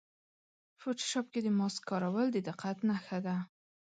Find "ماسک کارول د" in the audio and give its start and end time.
1.59-2.37